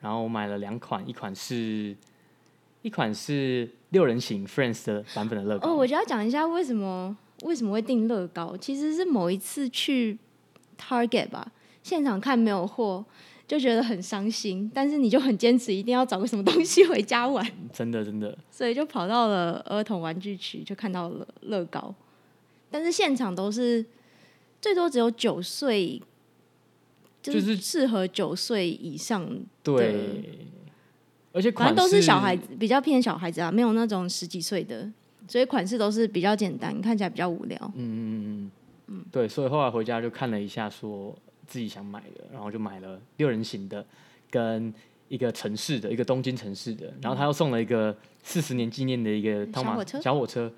[0.00, 1.96] 然后我买了两款，一款是。
[2.82, 5.70] 一款是六人行 Friends 的版本的乐高。
[5.70, 8.54] 哦，我就要讲一下为什么为什么会订乐高。
[8.58, 10.18] 其实是某一次去
[10.78, 11.50] Target 吧，
[11.82, 13.02] 现场看没有货，
[13.48, 14.70] 就觉得很伤心。
[14.74, 17.42] 但是你就很坚持，一定要找个什么东西回家玩。
[17.72, 18.36] 真的真的。
[18.50, 21.94] 所以就跑到了儿童玩具区，就看到了乐高。
[22.70, 23.82] 但是现场都是
[24.64, 26.00] 最多只有九岁，
[27.20, 29.42] 就是适合九岁以上的。
[29.62, 30.48] 对。
[31.34, 34.90] 而且反正都是小孩子，比较偏小孩子啊，没有那种十几岁的，
[35.28, 37.58] 所以款式都是比较简单，看起来比较无聊。
[37.74, 38.50] 嗯嗯嗯
[38.86, 41.14] 嗯，对，所以后来回家就看了一下，说
[41.46, 43.84] 自己想买的，然后就买了六人行的，
[44.30, 44.72] 跟
[45.08, 50.50] 一个城市的一个东京城市的，然后他又送了一个四十年纪念的一个汤马小火车。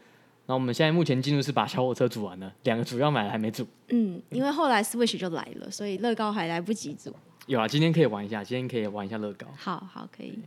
[0.46, 3.66] 小火车，然后我们现在目前进度是把小火车组完了，两个主要买的还没组。
[3.88, 7.14] 嗯，因为后来 Switch 就来了，所以乐高还来不及组。
[7.46, 9.46] 有啊，今天可以玩一下，今天可以玩一下乐高。
[9.56, 10.38] 好好，可以。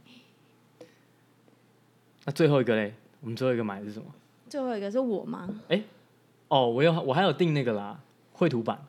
[2.25, 2.93] 那最后一个嘞？
[3.21, 4.05] 我们最后一个买的是什么？
[4.49, 5.47] 最后一个是我吗？
[5.67, 5.83] 哎、欸，
[6.47, 7.99] 哦，我有，我还有订那个啦，
[8.33, 8.79] 绘图版。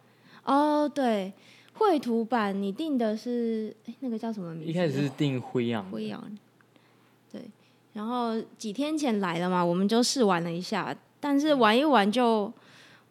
[0.44, 1.32] 哦，对，
[1.74, 4.70] 绘图版，你订的是哎、欸，那个叫什么名字？
[4.70, 5.88] 一开始是订灰羊。
[5.90, 6.22] 灰羊。
[7.92, 12.52] 然后几天前来了嘛，我们就试玩了一下，但是玩一玩就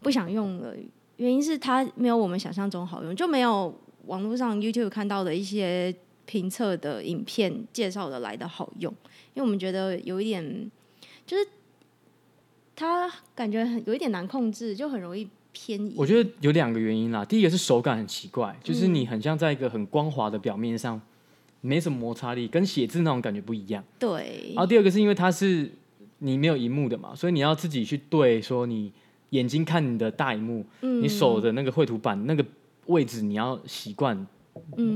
[0.01, 0.73] 不想用了，
[1.17, 3.73] 原因是它没有我们想象中好用，就没有
[4.05, 5.93] 网络上 YouTube 看到的一些
[6.25, 8.93] 评测的影片介绍的来的好用。
[9.33, 10.71] 因为我们觉得有一点，
[11.25, 11.45] 就是
[12.75, 15.93] 它感觉很有一点难控制，就很容易偏移。
[15.97, 20.99] 我觉得有两个原因啦，第一个是手感很奇怪，就是你很像在一个很光滑的表面上，
[21.61, 23.83] 没什么摩擦力，跟写字那种感觉不一样。
[23.97, 24.53] 对。
[24.55, 25.71] 然后第二个是因为它是
[26.19, 28.91] 你没有荧幕的嘛，所以你要自己去对，说你
[29.31, 32.45] 眼睛看你的大荧幕，嗯，你手的那个绘图板那个
[32.87, 34.27] 位置你要习惯。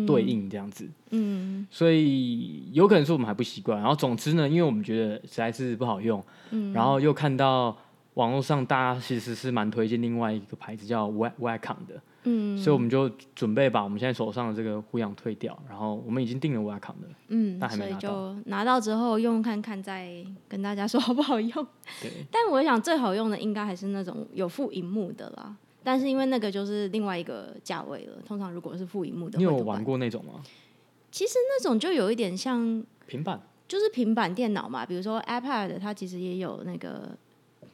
[0.05, 3.79] 对应这样子，嗯，所以有可能是我们还不习惯。
[3.79, 7.77] 然后总之呢，因为我们觉得实在是不好用，嗯，然后又看到
[8.15, 21.67] 网络上大家其实是蛮推荐另外一个牌子叫 Wacom 的，嗯，所以我们就准备把我们现在手上的这个护养退掉，然后我们已经订了 Wacom 的，嗯，但还没拿到，所以就拿到之后用看看，再跟大家说好不好用。
[22.01, 25.55] 对，但我想最好用的应该还是那种有附萤幕的啦。
[25.83, 28.13] 但是因为那个就是另外一个价位了。
[28.25, 30.41] 通常如果是副荧幕的，你有玩过那种吗？
[31.11, 34.85] 其实那种就有一点像平板，就是平板电脑嘛。
[34.85, 37.09] 比如说 iPad，它其实也有那个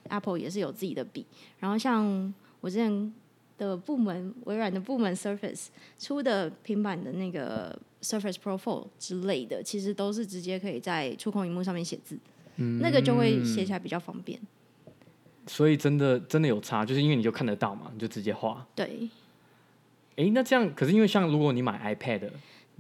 [0.10, 1.24] Apple 也是有自己的笔。
[1.60, 3.14] 然后像我之前
[3.60, 5.68] 的部门，微软的部门 Surface
[6.00, 12.18] 出的平板的那个 Surface Pro 4之类的，其实都是直接可以在触控荧幕上面写字，
[12.56, 14.40] 嗯，那个就会写起来比较方便。
[15.46, 18.66] 所以真的真的有差，就是因为你就看得到嘛，你就直接画。
[18.74, 19.10] 对。
[20.16, 22.30] 哎、欸，那这样可是因为像如果你买 iPad，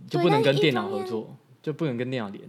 [0.07, 2.43] 就不能跟电脑合作，就不能跟电脑连。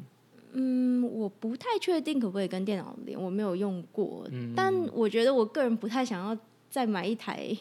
[0.52, 4.26] 嗯，我不太确定可不可以跟电脑连，我没有用过。
[4.30, 4.52] 嗯。
[4.54, 6.36] 但我觉得我个人不太想要
[6.68, 7.56] 再买一台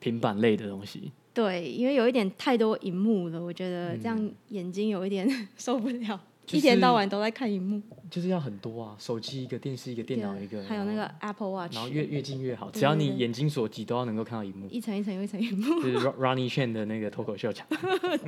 [0.00, 1.12] 平板类的东西。
[1.32, 6.20] 对，因为有一点太多荧幕了，我觉得这样 眼睛有一点受不了。
[6.50, 17.64] 一天到晚都在看荧幕，就是要很多啊，手机一个，电视一个，电脑一个，还有那个 Apple Watch，然后越越近越好，只要你眼睛所及都要能够看到荧幕，一层一层又一层荧幕，就是 Ronnie Chan 的那个脱口秀墙。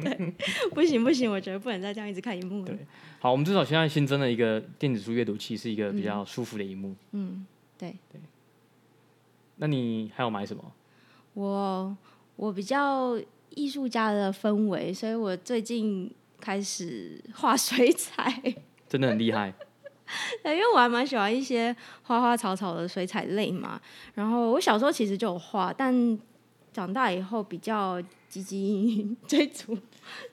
[0.01, 0.33] 对，
[0.71, 2.67] 不行不行，我觉得不能再这样一直看荧幕了。
[2.67, 2.79] 对，
[3.19, 6.95] 好，我们至少现在新增了一个电子书阅读器，是一个比较舒服的荧幕。
[7.11, 7.45] 嗯，
[7.77, 8.21] 对对。
[9.57, 10.63] 那你还有买什么？
[11.35, 11.97] 我
[12.37, 13.19] 我比较
[13.51, 18.43] 艺术家的氛围，所以我最近开始 画水彩，
[18.89, 19.53] 真的很厉害。
[20.43, 23.81] 对，因为我还蛮喜欢一些花花草草的水彩类嘛。
[24.15, 26.19] 然后我小时候其实就有画，但
[26.71, 29.79] 长大以后比较积极追逐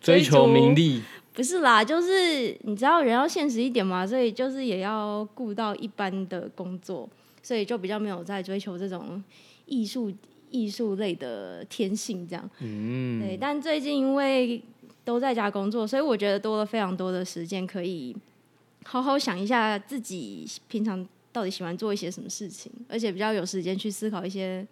[0.01, 1.01] 追求名利。
[1.33, 7.07] 不是啦，就是你知道人要现实一点嘛，所以就是也要顾到一般的工作，
[7.41, 9.23] 所以就比较没有在追求这种
[9.65, 10.11] 艺术
[10.51, 12.49] 艺术类的天性这样。
[12.59, 13.37] 嗯，对。
[13.37, 14.61] 但最近因为
[15.03, 18.15] 都在家工作，所以我觉得多了非常多的时间，可以
[18.85, 24.65] 好好想一下自己平常到底喜欢做一些什么事情，而且比较有时间去思考一些。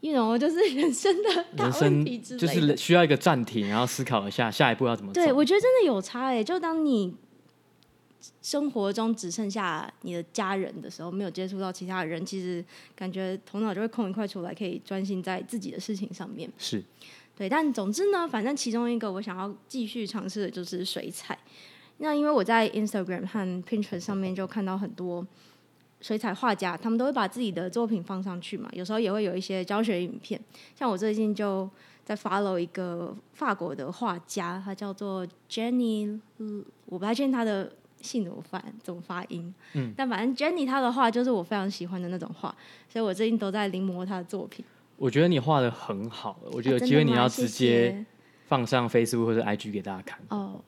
[0.00, 5.20] 因为我就是人生的 大问题之类的，就是需要一个暂停，然后思考一下下一步要怎么做。
[5.20, 6.44] 对，我觉得真的有差哎。
[6.44, 7.12] 就当你
[8.42, 16.50] 生活中只剩下你的家人的时候，没有接触到其他人，其实感觉头脑就会空一块出来，可以专心在自己的事情上面。
[16.58, 16.82] 是，
[17.36, 17.48] 对。
[17.48, 21.38] 但总之呢，反正其中一个我想要继续尝试的就是水彩。
[21.98, 25.26] 那因为我在 Instagram 和 Pinterest 上面就看到很多。
[26.00, 30.40] 水彩画家，他们都会把自己的作品放上去嘛，有时候也会有一些教学影片。
[30.76, 31.68] 像我最近就
[32.04, 36.20] 在 follow 一个法国的画家，他叫做 Jenny，
[36.84, 42.54] 我不太确定他的姓怎么发怎么发音，嗯，但反正 Jenny 他的画就是我非常喜欢的那种画，
[42.88, 44.64] 所以我最近都在临摹他的作品。
[44.96, 48.04] 我觉得你画的很好，我觉得有机会你要直接
[48.46, 50.18] 放上 Facebook 或者 IG 给大家看。
[50.28, 50.60] 哦，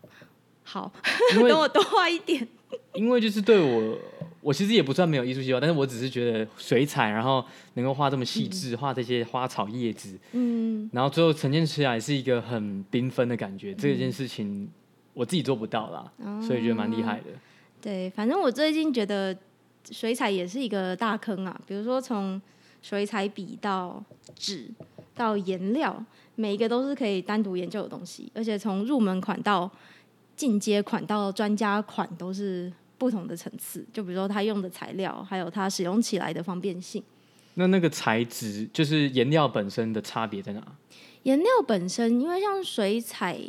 [0.62, 0.92] 好，
[1.34, 2.46] 等我多画一点。
[2.94, 3.98] 因为就是对我。
[4.42, 13.72] 我其实也不算没有艺术细胞，但是我只是觉得水彩，然后能够画这么细致，画、嗯、这些花草叶子，嗯，然后最后呈现出来是一个很缤纷的感觉。
[13.72, 14.66] 嗯、这件事情
[15.14, 17.26] 我自己做不到啦，哦、所以觉得蛮厉害的。
[17.80, 19.36] 对，反正我最近觉得
[19.90, 21.60] 水彩也是一个大坑啊。
[21.66, 22.40] 比如说从
[22.82, 24.02] 水彩笔到
[24.34, 24.70] 纸
[25.14, 29.70] 到颜料，每一个都是可以单独研究的东西，而且从入门款到
[30.36, 32.72] 进阶款到专家款都是。
[33.00, 37.02] 不同的层次，就比如说它用的材料，还有它使用起来的方便性。
[37.54, 40.62] 那那个材质，就是颜料本身的差别在哪？
[41.22, 43.40] 颜料本身，因为像水彩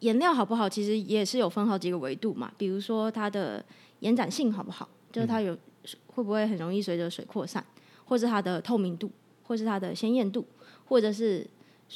[0.00, 2.50] 颜料好不好，其实也是有分好几个维度嘛。
[2.56, 3.64] 比如说它的
[4.00, 5.56] 延展性好不好，就是它有
[6.06, 7.64] 会不会很容易随着水扩散，
[8.04, 9.10] 或是它的透明度，
[9.44, 10.44] 或是它的鲜艳度，
[10.86, 11.46] 或者是。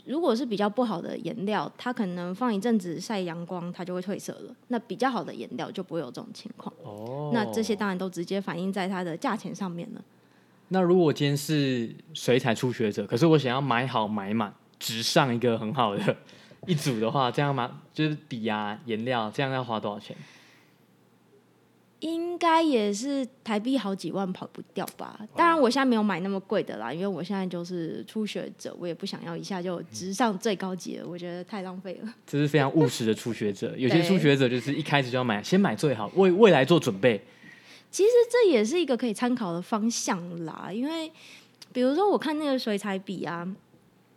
[0.06, 4.56] 如果是比较不好的颜料，它可能放一阵子晒阳光，它就会褪色了。
[4.68, 6.74] 那比较好的颜料就不会有这种情况。
[6.82, 10.02] 哦，那这些当然都直接反映在它的价钱上面了。
[10.68, 16.16] 那如果我今天是水彩初学者，可是我想要买好买满，只上一个很好的
[16.66, 17.82] 一组的话，这样吗？
[17.92, 20.16] 就是笔啊、颜料，这样要花多少钱？
[22.00, 25.20] 应该也是台币好几万跑不掉吧？
[25.36, 32.12] 当然，我现在没有买那么贵的啦，因为我现在就是初学者，我也不想要一下就直上最高级了，我觉得太浪费了。
[32.26, 37.20] 这是非常务实的初学者，有些初学者就是一开始就要买，先买最好，为未来做准备。
[37.92, 41.12] 其实这也是一个可以参考的方向啦，因为
[41.72, 43.46] 比如说我看那个水彩笔啊，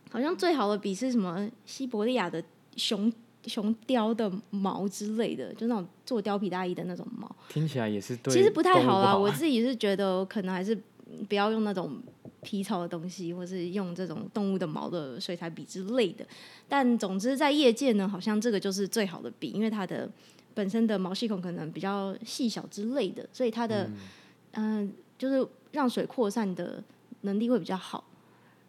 [0.09, 2.43] 好像最好的笔是什么西伯利亚的
[2.75, 3.11] 熊。
[3.47, 8.33] 熊雕的毛之类的，就那种做貂皮大衣的那种毛，听起来也是对。
[8.33, 10.75] 其实不太好啦，我自己是觉得可能还是
[11.29, 12.01] 不要用那种
[12.41, 16.25] 皮草的东西，或是用这种动物的毛的水彩笔之类的。
[16.67, 20.09] 但总之在业界呢，好像这个就是最好的笔，因为它的
[20.55, 23.87] 本身的毛细孔可能比较细小之类的，所以它的
[24.53, 24.89] 嗯、呃，
[25.19, 26.83] 就是让水扩散的
[27.21, 28.03] 能力会比较好。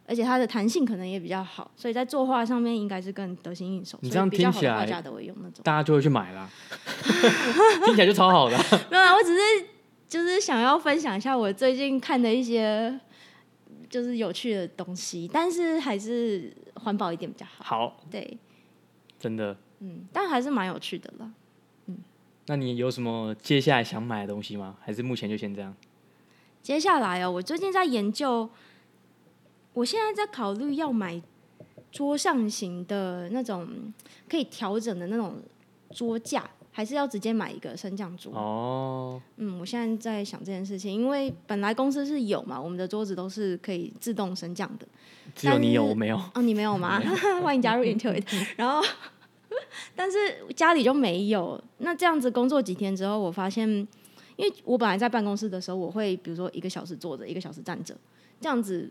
[0.09, 3.99] 而且它的弹性可能也比较好，所以在作画上面应该是更得心应手。
[4.03, 6.49] 你这样听起来，画家都会用那种，大家就会去买啦。
[7.85, 8.57] 听起来就超好的。
[8.91, 9.41] 没有啊，我只是
[10.09, 13.01] 就是想要分享一下我最近看的一些
[13.91, 17.65] 就是有趣的东西，但是还是环保一点比较好。
[17.65, 18.39] 好，对，
[19.19, 21.29] 真的，嗯，但还是蛮有趣的啦。
[21.87, 21.99] 嗯，
[22.47, 24.77] 那你有什么接下来想买的东西吗？
[24.81, 25.75] 还是目前就先这样？
[26.63, 28.49] 接下来哦，我最近在研究。
[29.77, 31.21] 我现在在考虑要买
[31.93, 33.69] 桌上型的那种
[34.27, 35.35] 可以调整的那种
[35.91, 38.33] 桌架，还是要直接买一个升降桌？
[38.33, 44.89] 哦，嗯，我现在在想这件事情，因为本来公司是有嘛，我们的桌子都是可以自动升降的。
[45.35, 46.17] 只有你有，我没有。
[46.33, 46.99] 哦，你没有吗？
[47.45, 48.25] 欢迎加入 Intuit。
[48.57, 48.83] 然后，
[49.95, 50.17] 但是
[50.55, 51.63] 家里就没有。
[51.79, 53.69] 那这样子工作几天之后，我发现，
[54.37, 57.95] 因为我本来在办公室的时候，我会比如说一个小时坐着，一个小时站着，
[58.41, 58.91] 这样子。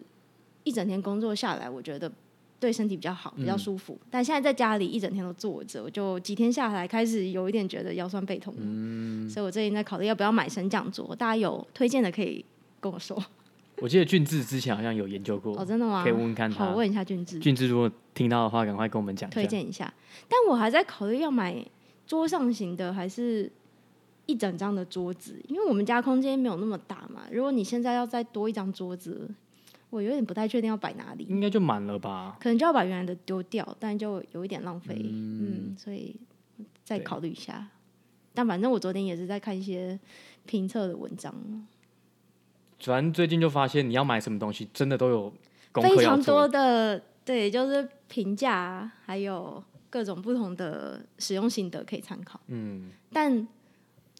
[0.65, 2.11] 一整天工作下来，我觉得
[2.59, 3.93] 对身体比较好，比较舒服。
[4.01, 8.53] 嗯、但现在在家里一整天都坐着，我就几天下来开始有一点觉得腰酸背痛。
[8.57, 11.15] 嗯，所以我最近在考虑要不要买升降桌。
[11.15, 12.43] 大家有推荐的可以
[12.81, 13.17] 跟我说。
[13.81, 16.01] 我记得俊志之前好像有研究过，哦，真的吗？
[16.01, 16.65] 可以问问看他。
[16.65, 17.37] 好，问一下俊志。
[17.39, 19.93] 俊志如果听到的话，赶快跟我们讲，推荐一下。
[20.29, 21.63] 但我还在考虑要买
[22.07, 23.51] 桌上型的，还是
[24.27, 27.23] 一整张的桌子，因为我们家空间没有那么大嘛。
[27.29, 29.29] 如果你现在要再多一张桌子，
[29.95, 32.35] 我有点不太确定要摆哪里，应该就满了吧？
[32.41, 34.93] 可能就要把原来的丢掉，但就有一点浪费。
[35.01, 36.13] 嗯，嗯，所以
[36.83, 37.65] 再考虑一下。
[38.33, 39.97] 但反正我昨天也是在看一些
[40.45, 41.33] 评测的文章。
[42.81, 45.33] 反正最近就发现，你要买什么东西，真的都有
[45.75, 52.37] 非常多的对，就是评价，还有各种不同的使用心得可以参考。
[52.47, 53.47] 嗯，但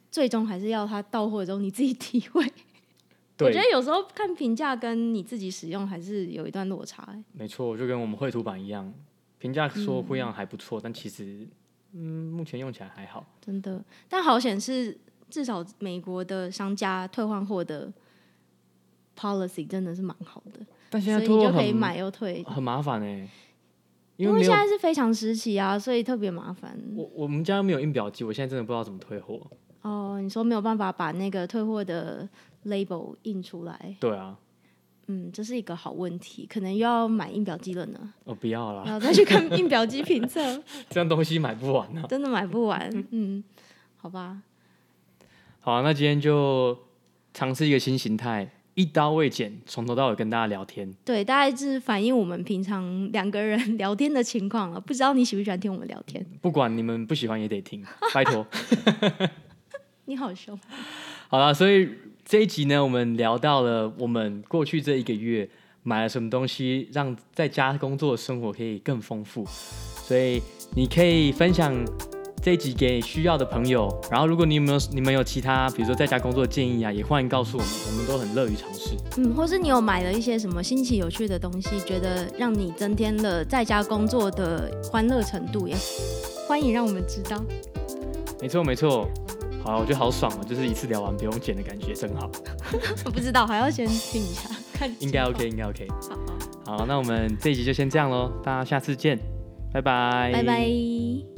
[0.10, 2.50] 最终还是要他到货之后你自己 体会。
[3.38, 7.08] 对，我觉得有时候看评价跟你自己使用还是有一段落差。
[7.34, 8.94] 没错，就跟我们绘图板一样，
[9.40, 11.48] 评价说不一样还不错，嗯，但其实
[11.94, 13.26] 嗯，目前用起来还好。
[13.42, 14.98] 真的，但好险是
[15.30, 17.92] 至少美国的商家退换货的
[19.18, 20.66] policy 真的是蛮好的。
[20.90, 23.30] 但现在所以你就可以买又退，很麻烦哎，欸。
[24.18, 26.80] 因为现在是非常时期啊，所以特别麻烦。
[26.96, 29.46] 我我们家没有印表机，我现在真的不知道怎么退货。
[29.82, 32.28] 哦，你说没有办法把那个退货的
[32.66, 33.96] label 印出来？
[34.00, 34.38] 对啊。
[35.08, 38.14] 嗯，这是一个好问题，可能又要买印表机了呢。
[38.24, 40.42] 哦，不要了，然后再去看印表机评测。
[40.90, 42.90] 这样东西买不完啊，真的买不完。
[43.12, 43.44] 嗯，
[43.98, 44.42] 好吧。
[45.60, 46.78] 好啊，那今天就
[47.34, 48.50] 尝试一个新形态。
[48.74, 50.94] 一刀未剪，从头到尾跟大家聊天。
[51.06, 54.82] 对，大概是反映我们平常两个人聊天的情况了。
[54.82, 56.22] 不知道你喜不喜欢听我们聊天？
[56.42, 58.46] 不管你们不喜欢也得听，拜托。
[60.04, 60.60] 你好凶。
[61.30, 61.90] 好了，所以
[62.28, 65.48] 这一集呢，我们聊到了我们过去这一个月
[65.84, 69.46] 买了什么东西，让在家工作的生活可以更丰富。
[69.46, 70.42] 所以
[70.76, 71.74] 你可以分享。
[72.42, 78.92] 这一集给需要的朋友，然后如果你有没有你们有其他，比如说在家工作的建议啊，也欢迎告诉我们，我们都很乐于尝试。
[79.18, 85.76] 嗯，或是你有买了一些什么新奇有趣的东西，觉得让你增添了在家工作的欢乐程度，也
[86.48, 87.44] 欢迎让我们知道。
[88.40, 89.10] 没错没错，
[89.66, 92.30] 好，我觉得好爽哦，就是一次聊完不用剪的感觉，真好。
[93.04, 95.88] 我 不知道，还要先听一下， 看应该 OK，应该 OK。
[96.66, 99.18] 好，好，那我们这一集就先这样喽，大家下次见，
[99.74, 101.35] 拜拜，拜拜。